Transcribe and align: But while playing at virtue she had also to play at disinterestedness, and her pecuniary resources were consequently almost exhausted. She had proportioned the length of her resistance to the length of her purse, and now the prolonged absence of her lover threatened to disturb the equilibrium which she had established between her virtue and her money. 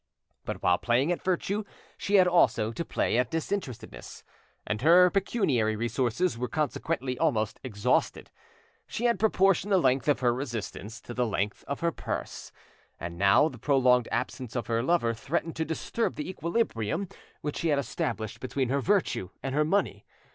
But 0.45 0.63
while 0.63 0.79
playing 0.79 1.11
at 1.11 1.21
virtue 1.23 1.63
she 1.95 2.15
had 2.15 2.27
also 2.27 2.71
to 2.71 2.83
play 2.83 3.19
at 3.19 3.29
disinterestedness, 3.29 4.23
and 4.65 4.81
her 4.81 5.11
pecuniary 5.11 5.75
resources 5.75 6.39
were 6.39 6.47
consequently 6.47 7.19
almost 7.19 7.59
exhausted. 7.63 8.31
She 8.87 9.05
had 9.05 9.19
proportioned 9.19 9.71
the 9.71 9.77
length 9.77 10.07
of 10.07 10.21
her 10.21 10.33
resistance 10.33 11.01
to 11.01 11.13
the 11.13 11.27
length 11.27 11.63
of 11.67 11.81
her 11.81 11.91
purse, 11.91 12.51
and 12.99 13.15
now 13.15 13.47
the 13.47 13.59
prolonged 13.59 14.07
absence 14.11 14.55
of 14.55 14.65
her 14.65 14.81
lover 14.81 15.13
threatened 15.13 15.55
to 15.57 15.65
disturb 15.65 16.15
the 16.15 16.27
equilibrium 16.27 17.07
which 17.41 17.57
she 17.59 17.67
had 17.67 17.77
established 17.77 18.39
between 18.39 18.69
her 18.69 18.81
virtue 18.81 19.29
and 19.43 19.53
her 19.53 19.63
money. 19.63 20.03